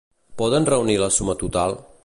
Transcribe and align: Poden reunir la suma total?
Poden 0.41 0.65
reunir 0.71 0.97
la 1.03 1.11
suma 1.19 1.37
total? 1.45 1.81